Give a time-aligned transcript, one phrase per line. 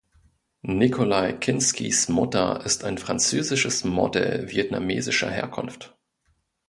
[0.63, 5.95] Nikolai Kinskis Mutter ist ein französisches Model vietnamesischer Herkunft.